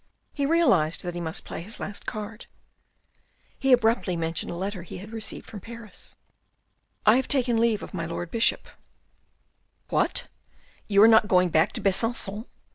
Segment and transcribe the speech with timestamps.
[0.33, 2.47] He realised that he must play his last card.
[3.59, 6.15] He abruptly mentioned a letter he had just received from Paris."
[7.05, 8.63] I have taken leave of my Lord Bishop."
[9.89, 10.31] 228 THE RED AND THE BLACK"
[10.87, 10.87] What!
[10.87, 12.45] you are not going back to Besangon